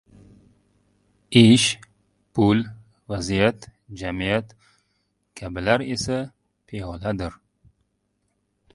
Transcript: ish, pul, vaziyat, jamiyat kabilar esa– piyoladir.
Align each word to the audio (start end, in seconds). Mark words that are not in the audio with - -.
ish, 1.41 1.67
pul, 2.33 2.57
vaziyat, 3.09 3.59
jamiyat 3.99 4.47
kabilar 5.37 5.79
esa– 5.97 6.17
piyoladir. 6.67 7.33